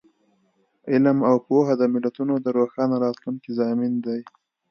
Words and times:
علم 0.91 1.17
او 1.29 1.35
پوهه 1.47 1.73
د 1.77 1.83
ملتونو 1.93 2.33
د 2.39 2.47
روښانه 2.57 2.95
راتلونکي 3.05 3.51
ضامن 3.59 3.93
دی. 4.05 4.19